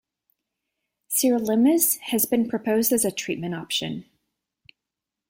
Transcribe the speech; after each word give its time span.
Sirolimus 1.11 1.99
has 1.99 2.25
been 2.25 2.49
proposed 2.49 2.91
as 2.91 3.05
a 3.05 3.11
treatment 3.11 3.53
option. 3.53 4.05